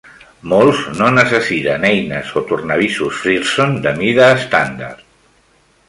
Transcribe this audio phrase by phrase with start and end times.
[0.53, 5.07] Molts no necessiten eines o tornavisos Frearson de mida estàndard.